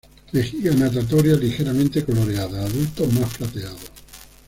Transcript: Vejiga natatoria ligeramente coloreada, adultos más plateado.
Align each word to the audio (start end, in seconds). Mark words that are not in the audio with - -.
Vejiga 0.33 0.73
natatoria 0.73 1.35
ligeramente 1.35 2.03
coloreada, 2.03 2.65
adultos 2.65 3.13
más 3.13 3.37
plateado. 3.37 3.77